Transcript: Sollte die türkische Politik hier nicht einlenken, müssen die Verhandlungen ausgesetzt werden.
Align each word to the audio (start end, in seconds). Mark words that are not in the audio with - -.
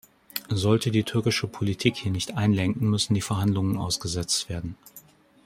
Sollte 0.49 0.89
die 0.89 1.03
türkische 1.03 1.45
Politik 1.47 1.95
hier 1.95 2.11
nicht 2.11 2.35
einlenken, 2.35 2.89
müssen 2.89 3.13
die 3.13 3.21
Verhandlungen 3.21 3.77
ausgesetzt 3.77 4.49
werden. 4.49 4.75